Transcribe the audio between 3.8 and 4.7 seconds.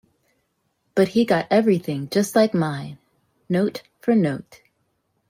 for note.